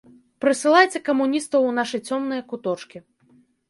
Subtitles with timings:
[0.45, 3.09] Прысылайце камуністаў у нашы цёмныя куточкі.